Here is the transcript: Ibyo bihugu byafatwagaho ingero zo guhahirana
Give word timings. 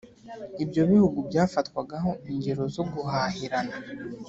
Ibyo 0.63 0.81
bihugu 0.91 1.17
byafatwagaho 1.29 2.11
ingero 2.31 2.63
zo 2.75 2.83
guhahirana 2.93 3.75